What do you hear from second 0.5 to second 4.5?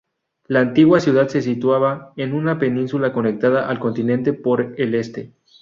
antigua ciudad se situaba en una península conectada al continente